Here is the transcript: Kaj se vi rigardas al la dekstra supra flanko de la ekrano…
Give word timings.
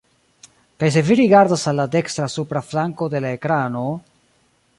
Kaj 0.83 0.89
se 0.95 1.03
vi 1.09 1.17
rigardas 1.19 1.67
al 1.73 1.77
la 1.81 1.87
dekstra 1.97 2.31
supra 2.37 2.65
flanko 2.71 3.13
de 3.17 3.23
la 3.27 3.37
ekrano… 3.39 3.85